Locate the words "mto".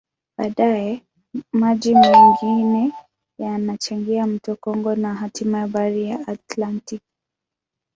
4.27-4.55